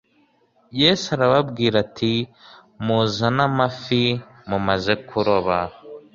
"Yesu 0.81 1.05
arababwira 1.15 1.75
ati: 1.85 2.13
muzane 2.85 3.41
amafi 3.49 4.03
mumaze 4.49 4.93
kuroba." 5.07 5.57